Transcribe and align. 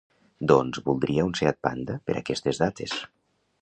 Doncs 0.51 0.81
voldria 0.87 1.27
un 1.29 1.37
Seat 1.41 1.61
Panda 1.69 2.01
per 2.09 2.19
aquestes 2.25 2.67
dates. 2.67 3.01